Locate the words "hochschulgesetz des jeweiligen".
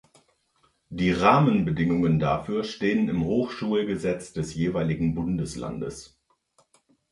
3.25-5.13